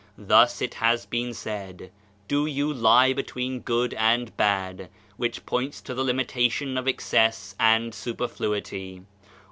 [0.17, 1.91] Thus, it has been said,
[2.27, 7.93] "Do you lie between good and bad," which points to the limitation of excess and
[7.93, 9.03] superfluity.